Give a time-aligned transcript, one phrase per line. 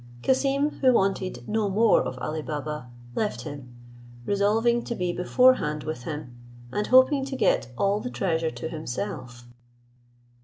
[0.23, 3.71] Cassim, who wanted no more of Ali Baba, left him,
[4.25, 6.35] resolving to be beforehand with him,
[6.71, 9.45] and hoping to get all the treasure to himself.